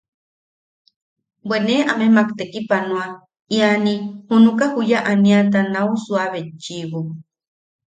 Bwe 1.47 1.57
ne 1.65 1.75
amemak 1.91 2.29
tekipanoa 2.37 3.07
iani 3.55 3.93
junuka 4.29 4.65
juya 4.73 4.99
aniata 5.11 5.59
nau 5.73 5.89
suua 6.03 6.25
betchiʼibo. 6.33 6.99